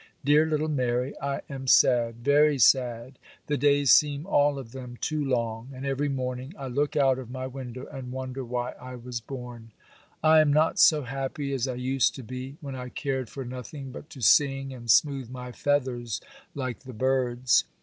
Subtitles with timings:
[0.25, 5.23] Dear little Mary, I am sad, very sad; the days seem all of them too
[5.23, 9.21] long; and every morning I look out of my window and wonder why I was
[9.21, 9.69] born.
[10.23, 13.91] I am not so happy as I used to be, when I cared for nothing
[13.91, 16.19] but to sing and smooth my feathers
[16.55, 17.65] like the birds.